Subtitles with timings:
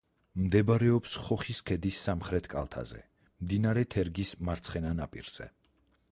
[0.43, 3.01] მდებარეობს ხოხის ქედის სამხრეთ კალთაზე,
[3.43, 5.47] მდინარე თერგის მარცხენა ნაპირზე.